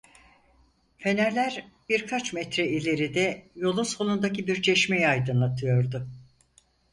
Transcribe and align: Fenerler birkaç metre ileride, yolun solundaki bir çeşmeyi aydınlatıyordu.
Fenerler 0.97 1.67
birkaç 1.89 2.33
metre 2.33 2.67
ileride, 2.69 3.45
yolun 3.55 3.83
solundaki 3.83 4.47
bir 4.47 4.61
çeşmeyi 4.61 5.07
aydınlatıyordu. 5.07 6.09